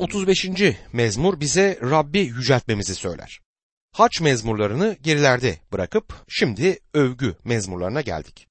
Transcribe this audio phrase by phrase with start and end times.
[0.00, 0.46] 135.
[0.92, 3.40] mezmur bize Rabbi yüceltmemizi söyler.
[3.92, 8.48] Haç mezmurlarını gerilerde bırakıp şimdi övgü mezmurlarına geldik.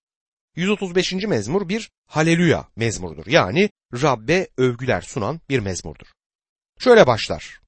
[0.55, 1.13] 135.
[1.13, 3.25] mezmur bir haleluya mezmurdur.
[3.25, 6.07] Yani Rabbe övgüler sunan bir mezmurdur.
[6.79, 7.59] Şöyle başlar.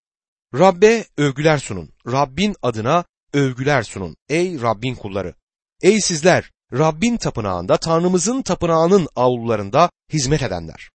[0.54, 1.90] Rabbe övgüler sunun.
[2.08, 4.16] Rabbin adına övgüler sunun.
[4.30, 5.36] Ey Rabbin kulları.
[5.82, 10.90] Ey sizler Rabbin tapınağında, Tanrımızın tapınağının avlularında hizmet edenler.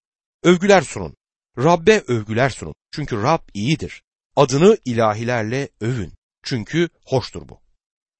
[0.43, 1.15] Övgüler sunun.
[1.57, 2.75] Rabbe övgüler sunun.
[2.91, 4.03] Çünkü Rab iyidir.
[4.35, 6.13] Adını ilahilerle övün.
[6.43, 7.59] Çünkü hoştur bu.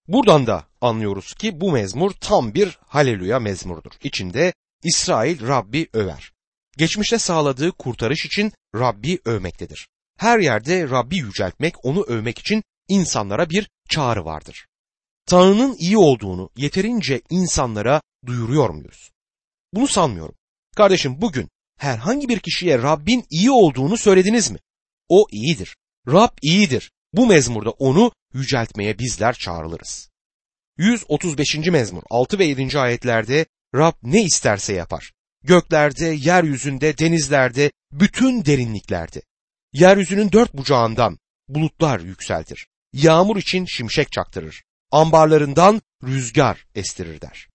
[0.08, 3.92] Buradan da anlıyoruz ki bu mezmur tam bir haleluya mezmurdur.
[4.04, 4.54] İçinde
[4.84, 6.32] İsrail Rabbi över.
[6.78, 9.88] Geçmişte sağladığı kurtarış için Rabbi övmektedir.
[10.18, 14.68] Her yerde Rabbi yüceltmek, onu övmek için insanlara bir çağrı vardır.
[15.26, 19.12] Tanrı'nın iyi olduğunu yeterince insanlara duyuruyor muyuz?
[19.74, 20.36] Bunu sanmıyorum.
[20.76, 24.58] Kardeşim bugün herhangi bir kişiye Rabbin iyi olduğunu söylediniz mi?
[25.10, 25.76] O iyidir.
[26.08, 26.92] Rab iyidir.
[27.14, 30.10] Bu mezmurda onu yüceltmeye bizler çağrılırız.
[30.78, 31.56] 135.
[31.56, 32.80] mezmur 6 ve 7.
[32.80, 35.12] ayetlerde Rab ne isterse yapar.
[35.44, 39.22] Göklerde, yeryüzünde, denizlerde, bütün derinliklerde.
[39.74, 42.68] Yeryüzünün dört bucağından bulutlar yükseltir.
[42.94, 44.64] Yağmur için şimşek çaktırır.
[44.92, 47.48] Ambarlarından rüzgar estirir der.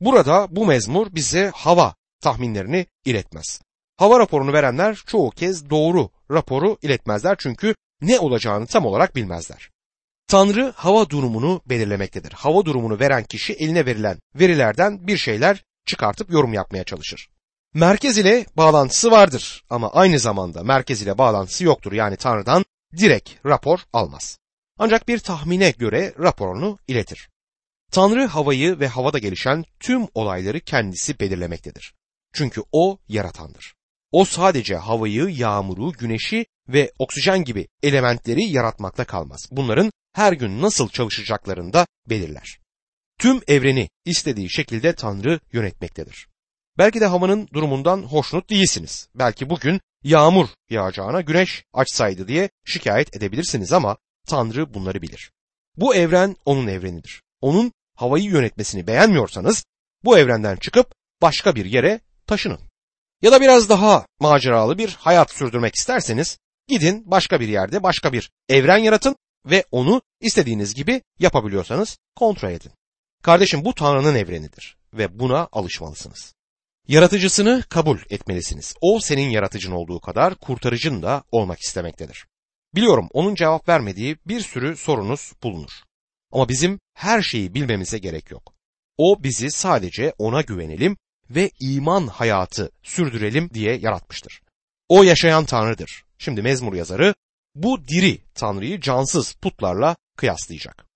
[0.00, 3.60] Burada bu mezmur bize hava tahminlerini iletmez.
[3.96, 9.70] Hava raporunu verenler çoğu kez doğru raporu iletmezler çünkü ne olacağını tam olarak bilmezler.
[10.26, 12.32] Tanrı hava durumunu belirlemektedir.
[12.32, 17.28] Hava durumunu veren kişi eline verilen verilerden bir şeyler çıkartıp yorum yapmaya çalışır.
[17.74, 21.92] Merkez ile bağlantısı vardır ama aynı zamanda merkez ile bağlantısı yoktur.
[21.92, 22.64] Yani Tanrı'dan
[22.96, 24.38] direkt rapor almaz.
[24.78, 27.28] Ancak bir tahmine göre raporunu iletir.
[27.92, 31.94] Tanrı havayı ve havada gelişen tüm olayları kendisi belirlemektedir.
[32.34, 33.74] Çünkü o yaratandır.
[34.12, 39.48] O sadece havayı, yağmuru, güneşi ve oksijen gibi elementleri yaratmakta kalmaz.
[39.50, 42.58] Bunların her gün nasıl çalışacaklarını da belirler.
[43.18, 46.28] Tüm evreni istediği şekilde Tanrı yönetmektedir.
[46.78, 49.08] Belki de havanın durumundan hoşnut değilsiniz.
[49.14, 55.32] Belki bugün yağmur yağacağına güneş açsaydı diye şikayet edebilirsiniz ama Tanrı bunları bilir.
[55.76, 57.22] Bu evren onun evrenidir.
[57.40, 59.64] Onun havayı yönetmesini beğenmiyorsanız
[60.04, 62.60] bu evrenden çıkıp başka bir yere taşının.
[63.22, 68.30] Ya da biraz daha maceralı bir hayat sürdürmek isterseniz gidin başka bir yerde başka bir
[68.48, 72.72] evren yaratın ve onu istediğiniz gibi yapabiliyorsanız kontrol edin.
[73.22, 76.34] Kardeşim bu Tanrı'nın evrenidir ve buna alışmalısınız.
[76.88, 78.74] Yaratıcısını kabul etmelisiniz.
[78.80, 82.26] O senin yaratıcın olduğu kadar kurtarıcın da olmak istemektedir.
[82.74, 85.70] Biliyorum onun cevap vermediği bir sürü sorunuz bulunur.
[86.32, 88.54] Ama bizim her şeyi bilmemize gerek yok.
[88.98, 90.96] O bizi sadece ona güvenelim
[91.30, 94.42] ve iman hayatı sürdürelim diye yaratmıştır.
[94.88, 96.04] O yaşayan Tanrı'dır.
[96.18, 97.14] Şimdi mezmur yazarı
[97.54, 100.86] bu diri Tanrı'yı cansız putlarla kıyaslayacak.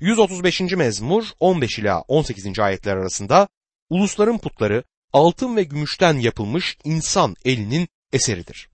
[0.00, 0.60] 135.
[0.60, 2.58] mezmur 15 ila 18.
[2.58, 3.48] ayetler arasında
[3.90, 8.68] ulusların putları altın ve gümüşten yapılmış insan elinin eseridir.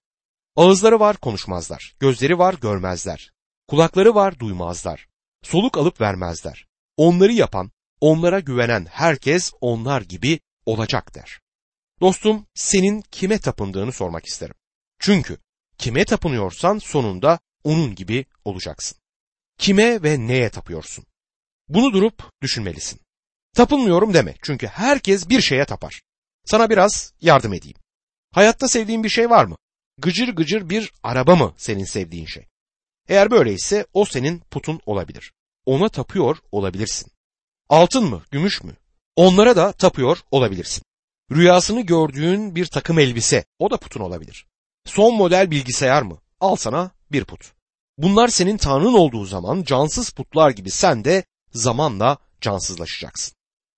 [0.57, 3.33] Ağızları var konuşmazlar, gözleri var görmezler,
[3.69, 5.07] kulakları var duymazlar,
[5.43, 6.67] soluk alıp vermezler.
[6.97, 7.71] Onları yapan,
[8.01, 11.41] onlara güvenen herkes onlar gibi olacak der.
[12.01, 14.55] Dostum senin kime tapındığını sormak isterim.
[14.99, 15.39] Çünkü
[15.79, 18.99] kime tapınıyorsan sonunda onun gibi olacaksın.
[19.59, 21.05] Kime ve neye tapıyorsun?
[21.69, 23.01] Bunu durup düşünmelisin.
[23.55, 26.03] Tapınmıyorum deme çünkü herkes bir şeye tapar.
[26.45, 27.77] Sana biraz yardım edeyim.
[28.33, 29.57] Hayatta sevdiğin bir şey var mı?
[29.99, 32.47] Gıcır gıcır bir araba mı senin sevdiğin şey?
[33.09, 35.33] Eğer böyleyse o senin putun olabilir.
[35.67, 37.13] Ona tapıyor olabilirsin.
[37.69, 38.77] Altın mı, gümüş mü?
[39.21, 40.83] Onlara da tapıyor olabilirsin.
[41.33, 44.47] Rüyasını gördüğün bir takım elbise, o da putun olabilir.
[44.87, 46.19] Son model bilgisayar mı?
[46.41, 47.53] Al sana bir put.
[47.99, 53.35] Bunlar senin tanrın olduğu zaman cansız putlar gibi sen de zamanla cansızlaşacaksın.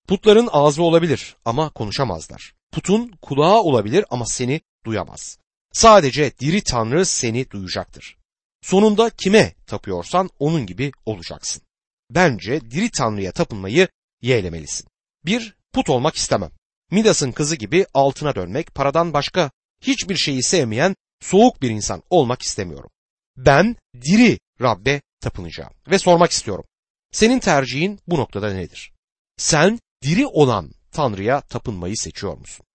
[0.07, 2.53] Putların ağzı olabilir ama konuşamazlar.
[2.71, 5.37] Putun kulağı olabilir ama seni duyamaz.
[5.73, 8.17] Sadece diri Tanrı seni duyacaktır.
[8.61, 11.61] Sonunda kime tapıyorsan onun gibi olacaksın.
[12.09, 13.87] Bence diri Tanrı'ya tapınmayı
[14.21, 14.92] yeğlemelisin.
[15.25, 16.51] Bir, put olmak istemem.
[16.91, 22.89] Midas'ın kızı gibi altına dönmek, paradan başka hiçbir şeyi sevmeyen soğuk bir insan olmak istemiyorum.
[23.37, 26.65] Ben diri Rabbe tapınacağım ve sormak istiyorum.
[27.11, 28.93] Senin tercihin bu noktada nedir?
[29.37, 32.65] Sen diri olan Tanrı'ya tapınmayı seçiyor musun?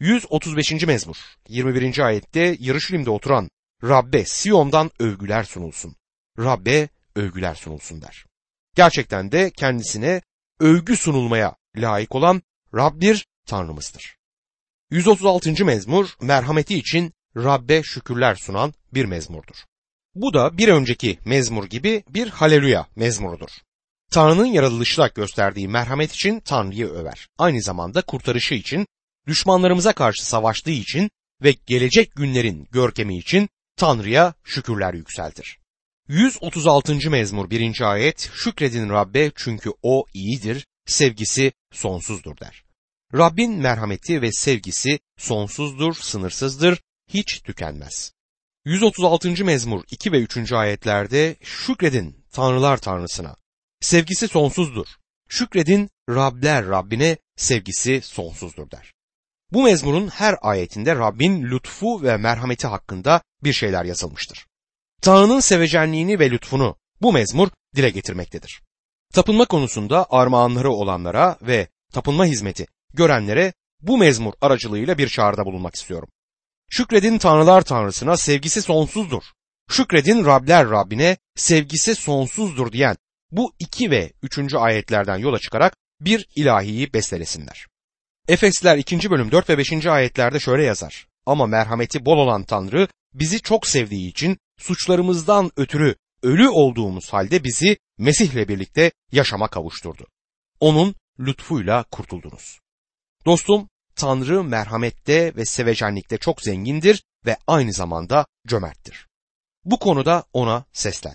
[0.00, 0.72] 135.
[0.72, 1.16] mezmur
[1.48, 1.98] 21.
[1.98, 3.50] ayette Yarışilim'de oturan
[3.84, 5.96] Rabbe Siyon'dan övgüler sunulsun.
[6.38, 8.24] Rabbe övgüler sunulsun der.
[8.76, 10.22] Gerçekten de kendisine
[10.60, 12.42] övgü sunulmaya layık olan
[12.74, 14.16] Rab bir Tanrımızdır.
[14.90, 15.64] 136.
[15.64, 19.56] mezmur merhameti için Rabbe şükürler sunan bir mezmurdur.
[20.14, 23.50] Bu da bir önceki mezmur gibi bir haleluya mezmurudur.
[24.12, 27.28] Tanrı'nın yaratılışta gösterdiği merhamet için Tanrı'yı över.
[27.38, 28.86] Aynı zamanda kurtarışı için,
[29.26, 31.10] düşmanlarımıza karşı savaştığı için
[31.42, 35.58] ve gelecek günlerin görkemi için Tanrı'ya şükürler yükseltir.
[36.08, 37.10] 136.
[37.10, 37.92] mezmur 1.
[37.92, 42.64] ayet Şükredin Rabbe çünkü O iyidir, sevgisi sonsuzdur der.
[43.14, 48.12] Rabbin merhameti ve sevgisi sonsuzdur, sınırsızdır, hiç tükenmez.
[48.64, 49.44] 136.
[49.44, 50.52] mezmur 2 ve 3.
[50.52, 53.36] ayetlerde şükredin Tanrılar Tanrısına.
[53.80, 54.86] Sevgisi sonsuzdur.
[55.28, 58.92] Şükredin Rabler Rabbine sevgisi sonsuzdur der.
[59.52, 64.46] Bu mezmurun her ayetinde Rabbin lütfu ve merhameti hakkında bir şeyler yazılmıştır.
[65.02, 68.62] Tanrı'nın sevecenliğini ve lütfunu bu mezmur dile getirmektedir.
[69.12, 76.08] Tapınma konusunda armağanları olanlara ve tapınma hizmeti görenlere bu mezmur aracılığıyla bir çağrıda bulunmak istiyorum.
[76.70, 79.22] Şükredin Tanrılar Tanrısına sevgisi sonsuzdur.
[79.70, 82.96] Şükredin Rabler Rabbine sevgisi sonsuzdur diyen
[83.30, 87.66] bu iki ve üçüncü ayetlerden yola çıkarak bir ilahiyi bestelesinler.
[88.28, 89.10] Efesler 2.
[89.10, 89.86] bölüm 4 ve 5.
[89.86, 91.06] ayetlerde şöyle yazar.
[91.26, 97.76] Ama merhameti bol olan Tanrı bizi çok sevdiği için suçlarımızdan ötürü ölü olduğumuz halde bizi
[97.98, 100.06] Mesih'le birlikte yaşama kavuşturdu.
[100.60, 102.58] Onun lütfuyla kurtuldunuz.
[103.26, 109.06] Dostum, Tanrı merhamette ve sevecenlikte çok zengindir ve aynı zamanda cömerttir.
[109.64, 111.14] Bu konuda ona seslen.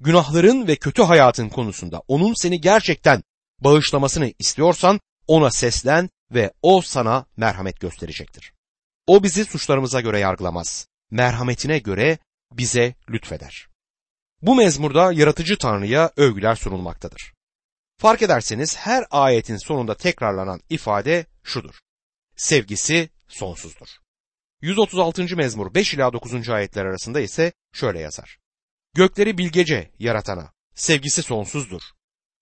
[0.00, 3.22] Günahların ve kötü hayatın konusunda onun seni gerçekten
[3.60, 8.52] bağışlamasını istiyorsan ona seslen ve o sana merhamet gösterecektir.
[9.06, 10.86] O bizi suçlarımıza göre yargılamaz.
[11.10, 12.18] Merhametine göre
[12.52, 13.73] bize lütfeder.
[14.44, 17.32] Bu mezmurda yaratıcı Tanrı'ya övgüler sunulmaktadır.
[17.98, 21.74] Fark ederseniz her ayetin sonunda tekrarlanan ifade şudur.
[22.36, 23.88] Sevgisi sonsuzdur.
[24.60, 25.36] 136.
[25.36, 26.48] mezmur 5 ila 9.
[26.48, 28.38] ayetler arasında ise şöyle yazar.
[28.94, 31.82] Gökleri bilgece yaratana, sevgisi sonsuzdur.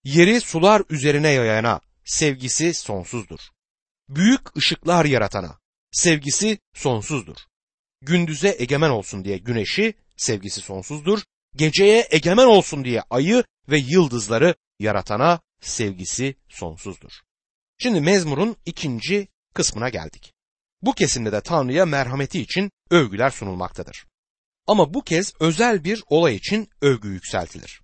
[0.05, 3.41] Yeri sular üzerine yayana, sevgisi sonsuzdur.
[4.09, 5.59] Büyük ışıklar yaratana,
[5.91, 7.37] sevgisi sonsuzdur.
[8.01, 11.23] Gündüze egemen olsun diye güneşi, sevgisi sonsuzdur.
[11.57, 17.13] Geceye egemen olsun diye ayı ve yıldızları yaratana sevgisi sonsuzdur.
[17.79, 20.33] Şimdi mezmurun ikinci kısmına geldik.
[20.83, 24.07] Bu kesimde de Tanrı'ya merhameti için övgüler sunulmaktadır.
[24.67, 27.81] Ama bu kez özel bir olay için övgü yükseltilir.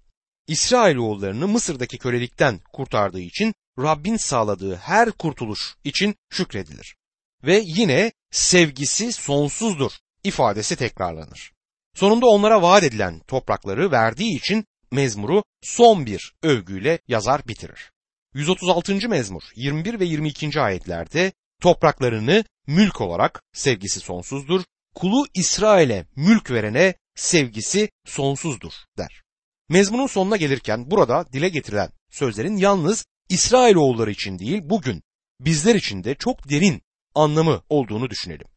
[0.47, 6.97] İsrailoğullarını Mısır'daki kölelikten kurtardığı için Rabbin sağladığı her kurtuluş için şükredilir.
[7.45, 9.93] Ve yine sevgisi sonsuzdur
[10.25, 11.53] ifadesi tekrarlanır.
[11.99, 17.93] Sonunda onlara vaat edilen toprakları verdiği için mezmuru son bir övgüyle yazar bitirir.
[18.35, 19.09] 136.
[19.09, 20.61] mezmur 21 ve 22.
[20.61, 24.63] ayetlerde topraklarını mülk olarak sevgisi sonsuzdur,
[24.95, 29.23] kulu İsrail'e mülk verene sevgisi sonsuzdur der.
[29.69, 35.03] Mezmunun sonuna gelirken burada dile getirilen sözlerin yalnız İsrailoğulları için değil bugün
[35.41, 36.83] bizler için de çok derin
[37.15, 38.49] anlamı olduğunu düşünelim.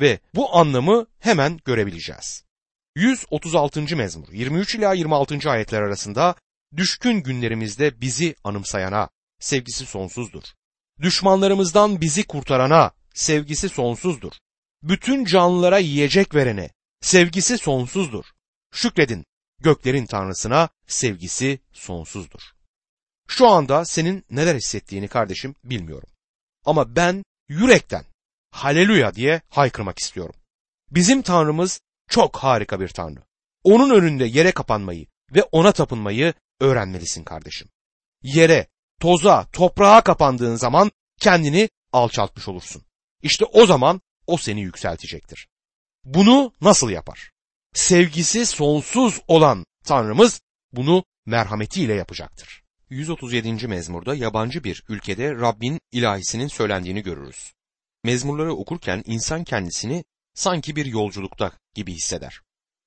[0.00, 2.49] Ve bu anlamı hemen görebileceğiz.
[2.96, 3.96] 136.
[3.96, 5.50] mezmur 23 ila 26.
[5.50, 6.34] ayetler arasında
[6.76, 9.08] düşkün günlerimizde bizi anımsayana
[9.38, 10.42] sevgisi sonsuzdur.
[11.00, 14.32] Düşmanlarımızdan bizi kurtarana sevgisi sonsuzdur.
[14.82, 16.70] Bütün canlılara yiyecek verene
[17.00, 18.24] sevgisi sonsuzdur.
[18.72, 19.24] Şükredin
[19.60, 22.40] göklerin tanrısına sevgisi sonsuzdur.
[23.28, 26.08] Şu anda senin neler hissettiğini kardeşim bilmiyorum.
[26.64, 28.04] Ama ben yürekten
[28.50, 30.34] haleluya diye haykırmak istiyorum.
[30.90, 31.80] Bizim Tanrımız
[32.10, 33.22] çok harika bir Tanrı.
[33.64, 37.68] Onun önünde yere kapanmayı ve ona tapınmayı öğrenmelisin kardeşim.
[38.22, 38.66] Yere,
[39.00, 40.90] toza, toprağa kapandığın zaman
[41.20, 42.82] kendini alçaltmış olursun.
[43.22, 45.48] İşte o zaman o seni yükseltecektir.
[46.04, 47.30] Bunu nasıl yapar?
[47.74, 50.40] Sevgisi sonsuz olan Tanrımız
[50.72, 52.62] bunu merhametiyle yapacaktır.
[52.90, 53.68] 137.
[53.68, 57.52] mezmurda yabancı bir ülkede Rabbin ilahisinin söylendiğini görürüz.
[58.04, 60.04] Mezmurları okurken insan kendisini
[60.40, 62.40] sanki bir yolculukta gibi hisseder.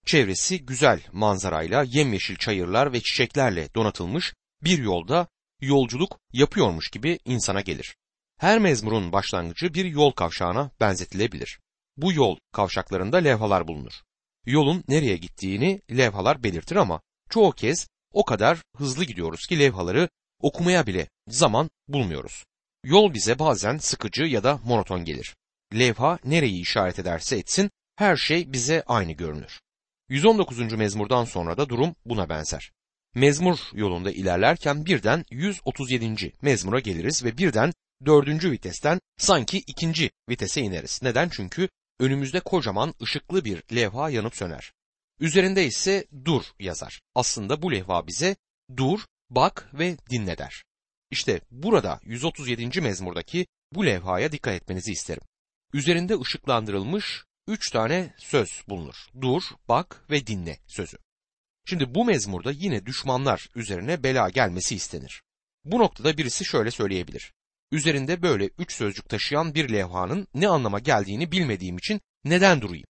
[0.05, 4.33] Çevresi güzel manzarayla yemyeşil çayırlar ve çiçeklerle donatılmış
[4.63, 5.27] bir yolda
[5.61, 7.95] yolculuk yapıyormuş gibi insana gelir.
[8.39, 11.59] Her mezmurun başlangıcı bir yol kavşağına benzetilebilir.
[11.97, 13.93] Bu yol kavşaklarında levhalar bulunur.
[14.45, 20.87] Yolun nereye gittiğini levhalar belirtir ama çoğu kez o kadar hızlı gidiyoruz ki levhaları okumaya
[20.87, 22.43] bile zaman bulmuyoruz.
[22.83, 25.35] Yol bize bazen sıkıcı ya da monoton gelir.
[25.73, 29.59] Levha nereyi işaret ederse etsin her şey bize aynı görünür.
[30.09, 30.73] 119.
[30.73, 32.71] mezmurdan sonra da durum buna benzer.
[33.15, 36.33] Mezmur yolunda ilerlerken birden 137.
[36.41, 37.73] mezmura geliriz ve birden
[38.05, 40.99] dördüncü vitesten sanki ikinci vitese ineriz.
[41.03, 41.29] Neden?
[41.29, 44.73] Çünkü önümüzde kocaman ışıklı bir levha yanıp söner.
[45.19, 47.01] Üzerinde ise dur yazar.
[47.15, 48.35] Aslında bu levha bize
[48.77, 48.99] dur,
[49.29, 50.63] bak ve dinle der.
[51.11, 52.81] İşte burada 137.
[52.81, 55.23] mezmurdaki bu levhaya dikkat etmenizi isterim.
[55.73, 58.95] Üzerinde ışıklandırılmış üç tane söz bulunur.
[59.21, 60.97] Dur, bak ve dinle sözü.
[61.65, 65.23] Şimdi bu mezmurda yine düşmanlar üzerine bela gelmesi istenir.
[65.65, 67.33] Bu noktada birisi şöyle söyleyebilir.
[67.71, 72.87] Üzerinde böyle üç sözcük taşıyan bir levhanın ne anlama geldiğini bilmediğim için neden durayım?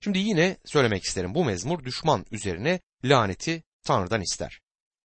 [0.00, 4.60] Şimdi yine söylemek isterim bu mezmur düşman üzerine laneti Tanrı'dan ister.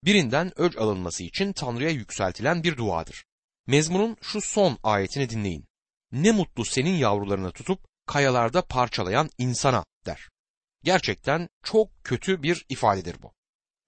[0.05, 3.25] Birinden öc alınması için Tanrı'ya yükseltilen bir duadır.
[3.67, 5.68] Mezmunun şu son ayetini dinleyin.
[6.13, 10.29] Ne mutlu senin yavrularını tutup kayalarda parçalayan insana der.
[10.83, 13.33] Gerçekten çok kötü bir ifadedir bu.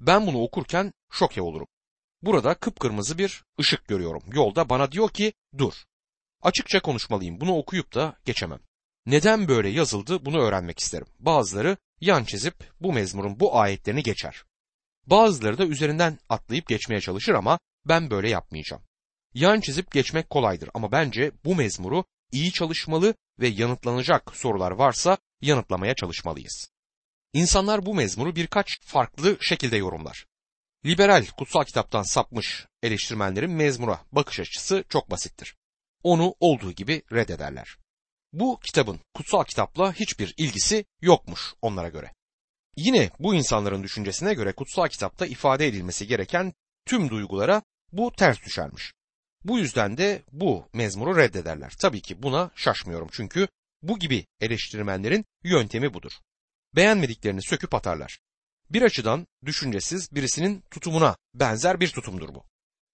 [0.00, 1.66] Ben bunu okurken şoke olurum.
[2.22, 4.22] Burada kıpkırmızı bir ışık görüyorum.
[4.32, 5.74] Yolda bana diyor ki dur.
[6.42, 7.40] Açıkça konuşmalıyım.
[7.40, 8.60] Bunu okuyup da geçemem.
[9.06, 11.06] Neden böyle yazıldı bunu öğrenmek isterim.
[11.18, 14.44] Bazıları yan çizip bu mezmurun bu ayetlerini geçer.
[15.06, 18.82] Bazıları da üzerinden atlayıp geçmeye çalışır ama ben böyle yapmayacağım.
[19.34, 25.94] Yan çizip geçmek kolaydır ama bence bu mezmuru iyi çalışmalı ve yanıtlanacak sorular varsa yanıtlamaya
[25.94, 26.70] çalışmalıyız.
[27.32, 30.26] İnsanlar bu mezmuru birkaç farklı şekilde yorumlar.
[30.86, 35.56] Liberal kutsal kitaptan sapmış eleştirmenlerin mezmura bakış açısı çok basittir.
[36.02, 37.76] Onu olduğu gibi reddederler.
[38.32, 42.12] Bu kitabın kutsal kitapla hiçbir ilgisi yokmuş onlara göre.
[42.76, 46.52] Yine bu insanların düşüncesine göre kutsal kitapta ifade edilmesi gereken
[46.86, 48.92] tüm duygulara bu ters düşermiş.
[49.44, 51.72] Bu yüzden de bu mezmuru reddederler.
[51.78, 53.48] Tabii ki buna şaşmıyorum çünkü
[53.82, 56.12] bu gibi eleştirmenlerin yöntemi budur.
[56.76, 58.18] Beğenmediklerini söküp atarlar.
[58.70, 62.44] Bir açıdan düşüncesiz birisinin tutumuna benzer bir tutumdur bu.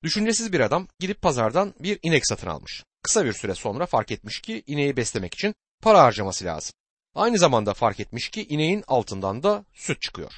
[0.02, 2.84] Düşüncesiz bir adam gidip pazardan bir inek satın almış.
[3.02, 6.72] Kısa bir süre sonra fark etmiş ki ineği beslemek için para harcaması lazım.
[7.14, 10.32] Aynı zamanda fark etmiş ki ineğin altından da süt çıkıyor.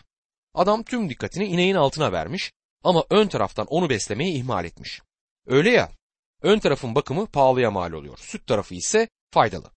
[0.55, 2.53] Adam tüm dikkatini ineğin altına vermiş
[2.85, 5.00] ama ön taraftan onu beslemeyi ihmal etmiş.
[5.49, 5.90] Öyle ya,
[6.43, 8.19] ön tarafın bakımı pahalıya mal oluyor.
[8.19, 9.71] Süt tarafı ise faydalı.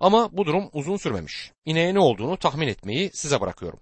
[0.00, 1.52] Ama bu durum uzun sürmemiş.
[1.64, 3.80] İneğe ne olduğunu tahmin etmeyi size bırakıyorum.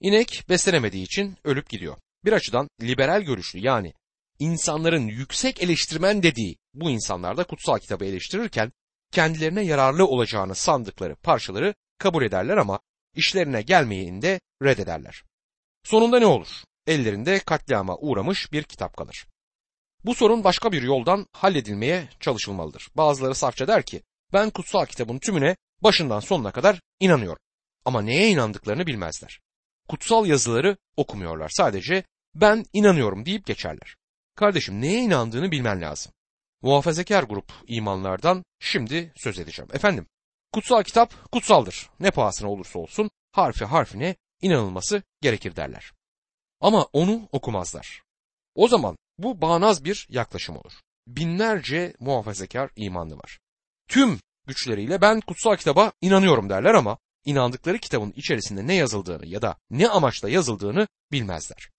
[0.00, 1.96] İnek beslenemediği için ölüp gidiyor.
[2.24, 3.92] Bir açıdan liberal görüşlü yani
[4.38, 8.72] insanların yüksek eleştirmen dediği bu insanlar da kutsal kitabı eleştirirken
[9.12, 12.80] kendilerine yararlı olacağını sandıkları parçaları kabul ederler ama
[13.14, 15.24] işlerine gelmeyeni reddederler.
[15.84, 16.48] Sonunda ne olur?
[16.86, 19.26] Ellerinde katliama uğramış bir kitap kalır.
[20.06, 22.88] Bu sorun başka bir yoldan halledilmeye çalışılmalıdır.
[22.94, 27.42] Bazıları safça der ki ben kutsal kitabın tümüne başından sonuna kadar inanıyorum.
[27.84, 29.40] Ama neye inandıklarını bilmezler.
[29.88, 31.48] Kutsal yazıları okumuyorlar.
[31.56, 33.96] Sadece ben inanıyorum deyip geçerler.
[34.34, 36.12] Kardeşim neye inandığını bilmen lazım.
[36.62, 39.68] Muhafazakar grup imanlardan şimdi söz edeceğim.
[39.72, 40.06] Efendim,
[40.52, 41.90] kutsal kitap kutsaldır.
[42.00, 45.92] Ne pahasına olursa olsun harfi harfine inanılması gerekir derler.
[46.60, 48.02] Ama onu okumazlar.
[48.54, 50.72] O zaman bu bağnaz bir yaklaşım olur.
[51.06, 53.38] Binlerce muhafazakar imanlı var.
[53.88, 59.56] Tüm güçleriyle ben kutsal kitaba inanıyorum derler ama inandıkları kitabın içerisinde ne yazıldığını ya da
[59.70, 61.70] ne amaçla yazıldığını bilmezler.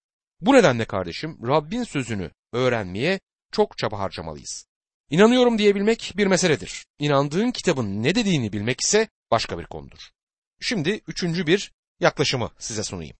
[0.42, 3.20] Bu nedenle kardeşim Rabbin sözünü öğrenmeye
[3.52, 4.66] çok çaba harcamalıyız.
[5.10, 6.86] İnanıyorum diyebilmek bir meseledir.
[7.00, 10.10] İnandığın kitabın ne dediğini bilmek ise başka bir konudur.
[10.60, 13.18] Şimdi üçüncü bir yaklaşımı size sunayım.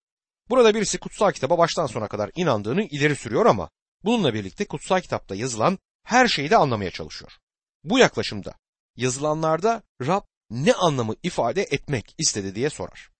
[0.50, 3.70] Burada birisi kutsal kitaba baştan sona kadar inandığını ileri sürüyor ama
[4.04, 7.32] bununla birlikte kutsal kitapta yazılan her şeyi de anlamaya çalışıyor.
[7.84, 8.54] Bu yaklaşımda
[8.96, 13.10] yazılanlarda Rab ne anlamı ifade etmek istedi diye sorar.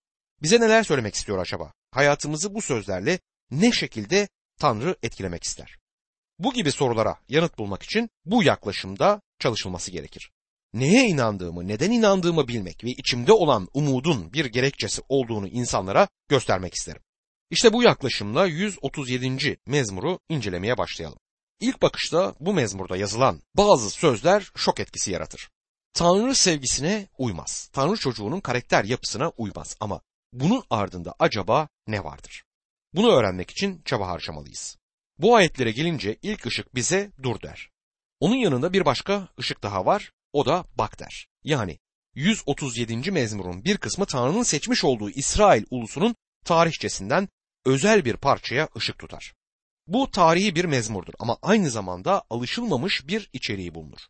[0.42, 1.73] Bize neler söylemek istiyor acaba?
[1.90, 3.18] Hayatımızı bu sözlerle
[3.50, 4.28] ne şekilde
[4.61, 5.78] Tanrı etkilemek ister?
[6.38, 10.30] Bu gibi sorulara yanıt bulmak için bu yaklaşımda çalışılması gerekir.
[10.73, 17.02] Neye inandığımı, neden inandığımı bilmek ve içimde olan umudun bir gerekçesi olduğunu insanlara göstermek isterim.
[17.50, 19.59] İşte bu yaklaşımla 137.
[19.67, 21.19] mezmuru incelemeye başlayalım.
[21.61, 25.50] İlk bakışta bu mezmurda yazılan bazı sözler şok etkisi yaratır.
[25.93, 27.71] Tanrı sevgisine uymaz.
[27.73, 30.00] Tanrı çocuğunun karakter yapısına uymaz ama
[30.33, 32.45] bunun ardında acaba ne vardır?
[32.95, 34.76] Bunu öğrenmek için çaba harcamalıyız.
[35.19, 37.71] Bu ayetlere gelince ilk ışık bize dur der.
[38.21, 41.26] Onun yanında bir başka ışık daha var, o da bak der.
[41.45, 41.78] Yani
[42.14, 43.11] 137.
[43.11, 46.14] mezmurun bir kısmı Tanrı'nın seçmiş olduğu İsrail ulusunun
[46.45, 47.28] tarihçesinden
[47.69, 49.35] özel bir parçaya ışık tutar.
[49.87, 54.01] Bu tarihi bir mezmurdur ama aynı zamanda alışılmamış bir içeriği bulunur.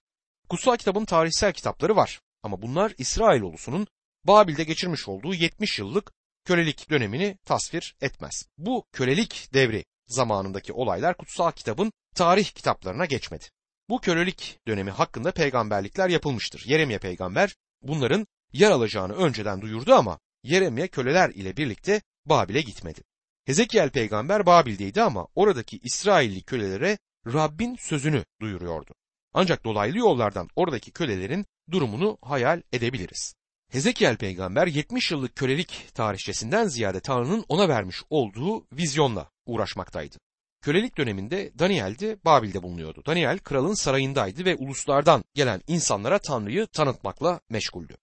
[0.49, 3.87] Kutsal kitabın tarihsel kitapları var ama bunlar İsrail ulusunun
[4.25, 6.13] Babil'de geçirmiş olduğu 70 yıllık
[6.45, 8.49] kölelik dönemini tasvir etmez.
[8.59, 13.45] Bu kölelik devri zamanındaki olaylar kutsal kitabın tarih kitaplarına geçmedi.
[13.89, 16.65] Bu kölelik dönemi hakkında peygamberlikler yapılmıştır.
[16.67, 23.01] Yeremye peygamber bunların yer alacağını önceden duyurdu ama Yeremye köleler ile birlikte Babil'e gitmedi.
[23.49, 28.95] Hezekiel peygamber Babil'deydi ama oradaki İsrailli kölelere Rabbin sözünü duyuruyordu.
[29.35, 33.35] Ancak dolaylı yollardan oradaki kölelerin durumunu hayal edebiliriz.
[33.71, 40.17] Hezekiel peygamber 70 yıllık kölelik tarihçesinden ziyade Tanrı'nın ona vermiş olduğu vizyonla uğraşmaktaydı.
[40.63, 43.03] Kölelik döneminde Daniel de Babil'de bulunuyordu.
[43.07, 47.97] Daniel kralın sarayındaydı ve uluslardan gelen insanlara Tanrı'yı tanıtmakla meşguldü.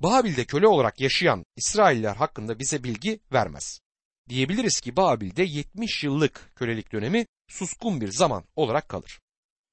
[0.00, 3.80] Babil'de köle olarak yaşayan İsrailler hakkında bize bilgi vermez.
[4.28, 9.20] Diyebiliriz ki Babil'de 70 yıllık kölelik dönemi suskun bir zaman olarak kalır.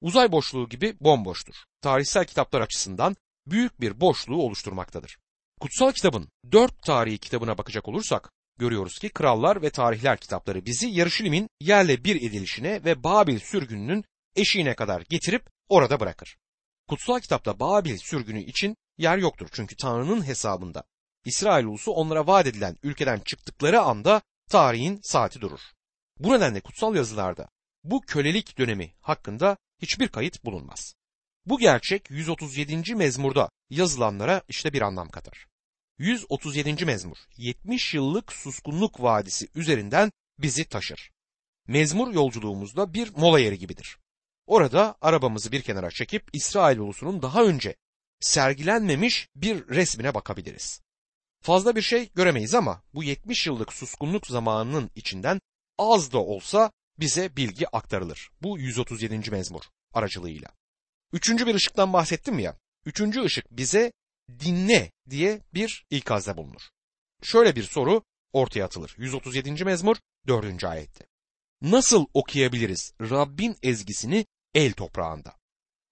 [0.00, 1.54] Uzay boşluğu gibi bomboştur.
[1.80, 5.18] Tarihsel kitaplar açısından büyük bir boşluğu oluşturmaktadır.
[5.60, 11.48] Kutsal kitabın dört tarihi kitabına bakacak olursak görüyoruz ki Krallar ve Tarihler kitapları bizi Yarışilim'in
[11.60, 14.04] yerle bir edilişine ve Babil sürgününün
[14.36, 16.36] eşiğine kadar getirip orada bırakır.
[16.88, 20.84] Kutsal kitapta Babil sürgünü için yer yoktur çünkü Tanrı'nın hesabında.
[21.24, 25.60] İsrail ulusu onlara vaat edilen ülkeden çıktıkları anda tarihin saati durur.
[26.18, 27.48] Bu nedenle kutsal yazılarda
[27.84, 30.94] bu kölelik dönemi hakkında hiçbir kayıt bulunmaz.
[31.46, 32.94] Bu gerçek 137.
[32.94, 35.46] mezmurda yazılanlara işte bir anlam katar.
[35.98, 36.84] 137.
[36.84, 41.10] mezmur 70 yıllık suskunluk vadisi üzerinden bizi taşır.
[41.68, 43.98] Mezmur yolculuğumuzda bir mola yeri gibidir.
[44.46, 47.74] Orada arabamızı bir kenara çekip İsrail ulusunun daha önce
[48.20, 50.80] sergilenmemiş bir resmine bakabiliriz.
[51.46, 55.40] Fazla bir şey göremeyiz ama bu 70 yıllık suskunluk zamanının içinden
[55.78, 58.30] az da olsa bize bilgi aktarılır.
[58.42, 59.30] Bu 137.
[59.30, 59.62] mezmur
[59.92, 60.48] aracılığıyla.
[61.12, 62.58] Üçüncü bir ışıktan bahsettim ya.
[62.84, 63.92] Üçüncü ışık bize
[64.40, 66.62] dinle diye bir ikazda bulunur.
[67.22, 68.94] Şöyle bir soru ortaya atılır.
[68.98, 69.64] 137.
[69.64, 70.64] mezmur 4.
[70.64, 71.06] ayette.
[71.62, 75.36] Nasıl okuyabiliriz Rabbin ezgisini el toprağında?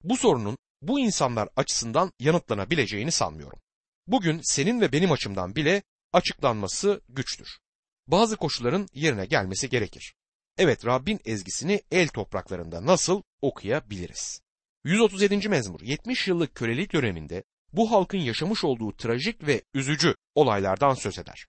[0.03, 3.64] Bu sorunun bu insanlar açısından yanıtlanabileceğini sanmıyorum.
[4.07, 5.83] Bugün senin ve benim açımdan bile
[6.13, 7.49] açıklanması güçtür.
[8.07, 10.15] Bazı koşulların yerine gelmesi gerekir.
[10.59, 14.41] Evet Rabbin ezgisini el topraklarında nasıl okuyabiliriz?
[14.85, 15.49] 137.
[15.49, 21.47] mezmur 70 yıllık kölelik döneminde bu halkın yaşamış olduğu trajik ve üzücü olaylardan söz eder.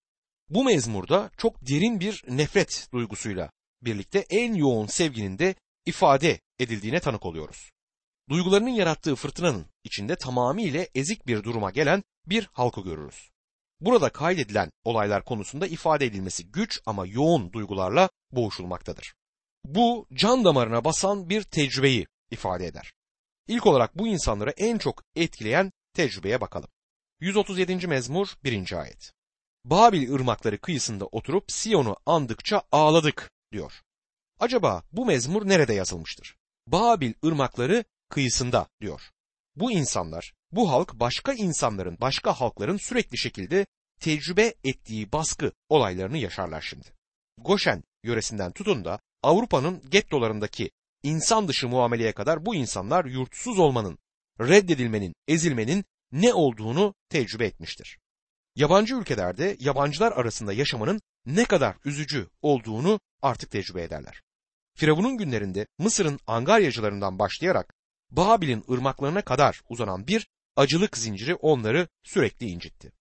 [0.50, 7.26] Bu mezmurda çok derin bir nefret duygusuyla birlikte en yoğun sevginin de ifade edildiğine tanık
[7.26, 7.72] oluyoruz.
[8.30, 13.30] Duygularının yarattığı fırtınanın içinde tamamıyla ezik bir duruma gelen bir halkı görürüz.
[13.82, 19.14] Burada kaydedilen olaylar konusunda ifade edilmesi güç ama yoğun duygularla boğuşulmaktadır.
[19.66, 22.94] Bu can damarına basan bir tecrübeyi ifade eder.
[23.48, 26.70] İlk olarak bu insanları en çok etkileyen tecrübeye bakalım.
[27.20, 27.88] 137.
[27.88, 28.82] mezmur 1.
[28.82, 29.14] ayet.
[29.66, 33.82] Babil ırmakları kıyısında oturup Siyon'u andıkça ağladık diyor.
[34.40, 36.38] Acaba bu mezmur nerede yazılmıştır?
[36.68, 39.02] Babil ırmakları kıyısında diyor.
[39.56, 43.66] Bu insanlar, bu halk başka insanların, başka halkların sürekli şekilde
[44.00, 46.88] tecrübe ettiği baskı olaylarını yaşarlar şimdi.
[47.38, 50.72] Goşen yöresinden tutun da Avrupa'nın gettolarındaki
[51.04, 53.98] insan dışı muameleye kadar bu insanlar yurtsuz olmanın,
[54.40, 58.00] reddedilmenin, ezilmenin ne olduğunu tecrübe etmiştir.
[58.56, 64.22] Yabancı ülkelerde yabancılar arasında yaşamanın ne kadar üzücü olduğunu artık tecrübe ederler.
[64.76, 67.74] Firavun'un günlerinde Mısır'ın angaryacılarından başlayarak
[68.12, 72.92] Babil'in ırmaklarına kadar uzanan bir acılık zinciri onları sürekli incitti.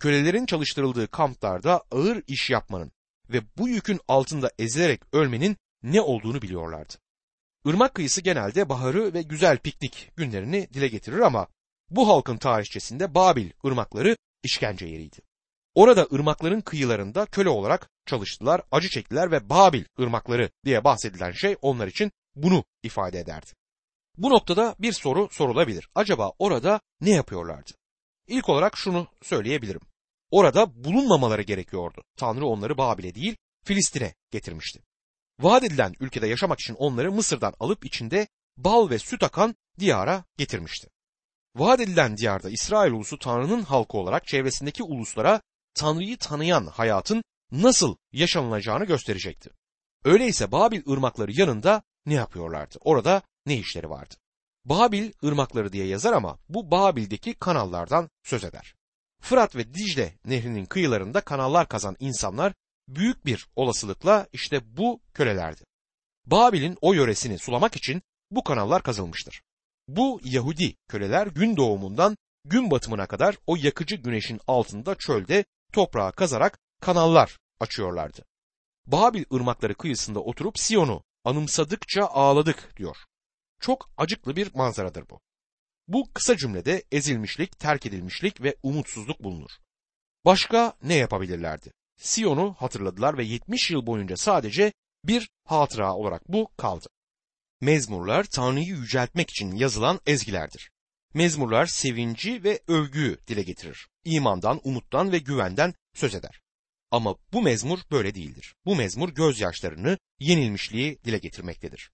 [0.00, 2.92] Kölelerin çalıştırıldığı kamplarda ağır iş yapmanın
[3.28, 6.94] ve bu yükün altında ezilerek ölmenin ne olduğunu biliyorlardı.
[7.64, 11.46] Irmak kıyısı genelde baharı ve güzel piknik günlerini dile getirir ama
[11.90, 15.16] bu halkın tarihçesinde Babil ırmakları işkence yeriydi.
[15.74, 21.88] Orada ırmakların kıyılarında köle olarak çalıştılar, acı çektiler ve Babil ırmakları diye bahsedilen şey onlar
[21.88, 23.50] için bunu ifade ederdi.
[24.18, 25.88] Bu noktada bir soru sorulabilir.
[25.94, 27.70] Acaba orada ne yapıyorlardı?
[28.26, 29.80] İlk olarak şunu söyleyebilirim.
[30.30, 32.02] Orada bulunmamaları gerekiyordu.
[32.16, 34.82] Tanrı onları Babil'e değil Filistin'e getirmişti.
[35.40, 40.88] Vaat edilen ülkede yaşamak için onları Mısır'dan alıp içinde bal ve süt akan diyara getirmişti.
[41.56, 45.40] Vaat edilen diyarda İsrail ulusu Tanrı'nın halkı olarak çevresindeki uluslara
[45.74, 49.50] Tanrı'yı tanıyan hayatın nasıl yaşanılacağını gösterecekti.
[50.04, 52.78] Öyleyse Babil ırmakları yanında ne yapıyorlardı?
[52.80, 54.14] Orada ne işleri vardı?
[54.64, 58.74] Babil ırmakları diye yazar ama bu Babil'deki kanallardan söz eder.
[59.22, 62.52] Fırat ve Dicle nehrinin kıyılarında kanallar kazan insanlar
[62.88, 65.64] büyük bir olasılıkla işte bu kölelerdi.
[66.26, 69.42] Babil'in o yöresini sulamak için bu kanallar kazılmıştır.
[69.88, 76.58] Bu Yahudi köleler gün doğumundan gün batımına kadar o yakıcı güneşin altında çölde toprağa kazarak
[76.80, 78.24] kanallar açıyorlardı.
[78.86, 82.96] Babil ırmakları kıyısında oturup Siyon'u anımsadıkça ağladık diyor.
[83.60, 85.20] Çok acıklı bir manzaradır bu.
[85.88, 89.50] Bu kısa cümlede ezilmişlik, terk edilmişlik ve umutsuzluk bulunur.
[90.24, 91.72] Başka ne yapabilirlerdi?
[91.96, 94.72] Siyon'u hatırladılar ve 70 yıl boyunca sadece
[95.04, 96.88] bir hatıra olarak bu kaldı.
[97.60, 100.70] Mezmurlar Tanrı'yı yüceltmek için yazılan ezgilerdir.
[101.14, 103.88] Mezmurlar sevinci ve övgüyü dile getirir.
[104.04, 106.40] İmandan, umuttan ve güvenden söz eder.
[106.90, 108.54] Ama bu mezmur böyle değildir.
[108.64, 111.90] Bu mezmur gözyaşlarını, yenilmişliği dile getirmektedir.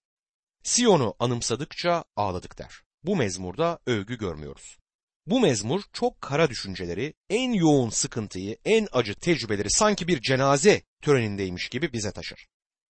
[0.67, 2.81] Siyon'u anımsadıkça ağladık der.
[3.03, 4.77] Bu mezmurda övgü görmüyoruz.
[5.27, 11.69] Bu mezmur çok kara düşünceleri, en yoğun sıkıntıyı, en acı tecrübeleri sanki bir cenaze törenindeymiş
[11.69, 12.47] gibi bize taşır.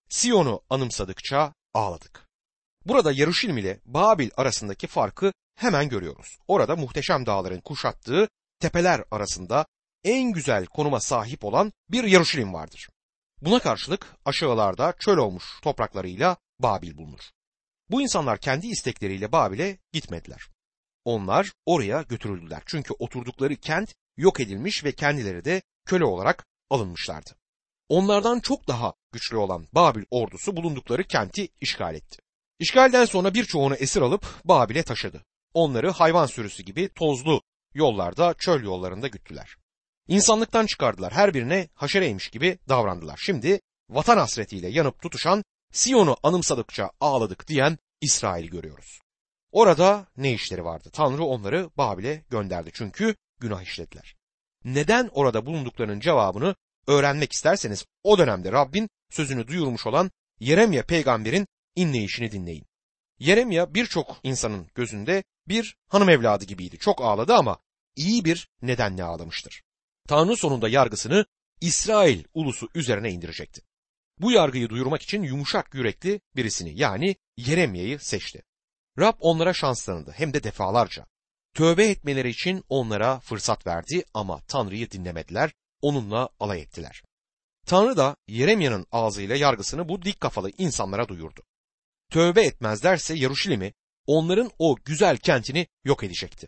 [0.09, 2.27] Siyon'u anımsadıkça ağladık.
[2.85, 6.37] Burada Yaruşilim ile Babil arasındaki farkı hemen görüyoruz.
[6.47, 8.27] Orada muhteşem dağların kuşattığı
[8.59, 9.65] tepeler arasında
[10.03, 12.89] en güzel konuma sahip olan bir Yaruşilim vardır.
[13.41, 17.33] Buna karşılık aşağılarda çöl olmuş topraklarıyla Babil bulunur.
[17.89, 20.41] Bu insanlar kendi istekleriyle Babil'e gitmediler.
[21.05, 22.63] Onlar oraya götürüldüler.
[22.65, 27.31] Çünkü oturdukları kent yok edilmiş ve kendileri de köle olarak alınmışlardı.
[27.89, 32.17] Onlardan çok daha güçlü olan Babil ordusu bulundukları kenti işgal etti.
[32.59, 35.25] İşgalden sonra birçoğunu esir alıp Babil'e taşıdı.
[35.53, 37.41] Onları hayvan sürüsü gibi tozlu
[37.73, 39.55] yollarda, çöl yollarında güttüler.
[40.07, 41.13] İnsanlıktan çıkardılar.
[41.13, 43.19] Her birine haşereymiş gibi davrandılar.
[43.25, 48.99] Şimdi vatan hasretiyle yanıp tutuşan, Siyon'u anımsadıkça ağladık diyen İsrail'i görüyoruz.
[49.51, 50.89] Orada ne işleri vardı?
[50.93, 54.15] Tanrı onları Babil'e gönderdi çünkü günah işlediler.
[54.63, 56.55] Neden orada bulunduklarının cevabını
[56.87, 62.65] öğrenmek isterseniz o dönemde Rabbin sözünü duyurmuş olan Yeremye peygamberin inleyişini dinleyin.
[63.19, 66.77] Yeremya birçok insanın gözünde bir hanım evladı gibiydi.
[66.77, 67.57] Çok ağladı ama
[67.95, 69.63] iyi bir nedenle ağlamıştır.
[70.07, 71.25] Tanrı sonunda yargısını
[71.61, 73.61] İsrail ulusu üzerine indirecekti.
[74.17, 78.43] Bu yargıyı duyurmak için yumuşak yürekli birisini yani Yeremya'yı seçti.
[78.99, 81.05] Rab onlara şans tanıdı hem de defalarca.
[81.53, 87.03] Tövbe etmeleri için onlara fırsat verdi ama Tanrı'yı dinlemediler, onunla alay ettiler.
[87.65, 91.43] Tanrı da Yeremya'nın ağzıyla yargısını bu dik kafalı insanlara duyurdu.
[92.11, 93.73] Tövbe etmezlerse Yaruşilim'i,
[94.05, 96.47] onların o güzel kentini yok edecekti.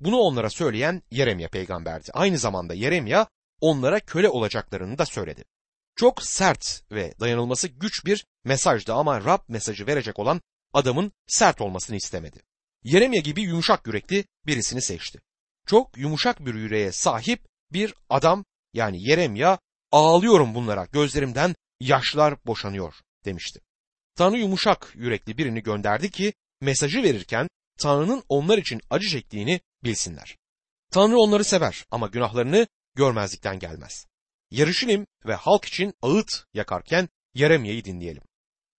[0.00, 2.10] Bunu onlara söyleyen Yeremya peygamberdi.
[2.12, 3.26] Aynı zamanda Yeremya
[3.60, 5.44] onlara köle olacaklarını da söyledi.
[5.96, 10.40] Çok sert ve dayanılması güç bir mesajdı ama Rab mesajı verecek olan
[10.72, 12.42] adamın sert olmasını istemedi.
[12.84, 15.20] Yeremya gibi yumuşak yürekli birisini seçti.
[15.66, 19.58] Çok yumuşak bir yüreğe sahip bir adam yani Yeremya
[19.92, 23.60] ağlıyorum bunlara gözlerimden yaşlar boşanıyor demişti.
[24.14, 30.36] Tanrı yumuşak yürekli birini gönderdi ki mesajı verirken Tanrı'nın onlar için acı çektiğini bilsinler.
[30.92, 34.06] Tanrı onları sever ama günahlarını görmezlikten gelmez.
[34.50, 38.22] Yarışilim ve halk için ağıt yakarken Yeremya'yı dinleyelim.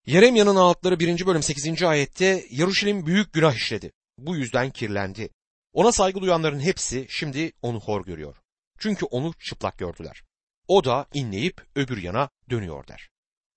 [0.06, 1.26] Yeremya'nın ağıtları 1.
[1.26, 1.82] bölüm 8.
[1.82, 3.92] ayette Yaruşilim büyük günah işledi.
[4.18, 5.28] Bu yüzden kirlendi.
[5.72, 8.36] Ona saygı duyanların hepsi şimdi onu hor görüyor.
[8.78, 10.22] Çünkü onu çıplak gördüler.
[10.68, 13.10] O da inleyip öbür yana dönüyor der.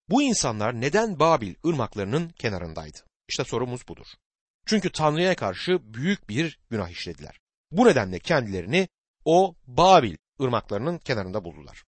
[0.09, 2.97] Bu insanlar neden Babil ırmaklarının kenarındaydı?
[3.27, 4.07] İşte sorumuz budur.
[4.65, 7.39] Çünkü Tanrı'ya karşı büyük bir günah işlediler.
[7.71, 8.87] Bu nedenle kendilerini
[9.25, 11.83] o Babil ırmaklarının kenarında buldular.